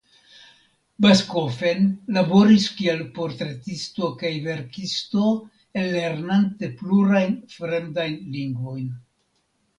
Backofen 1.05 1.83
laboris 2.15 2.65
kiel 2.79 3.03
portretisto 3.17 4.09
kaj 4.23 4.33
verkisto 4.47 5.29
ellernante 5.83 6.73
plurajn 6.81 7.39
fremdajn 7.59 8.19
lingvojn. 8.41 8.91